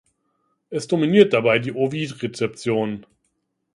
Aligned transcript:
Es 0.71 0.87
dominiert 0.87 1.31
dabei 1.31 1.59
die 1.59 1.73
Ovid-Rezeption. 1.73 3.05